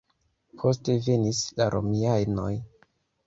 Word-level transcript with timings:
Poste 0.61 0.95
venis 1.09 1.41
la 1.61 1.67
romianoj. 1.75 2.51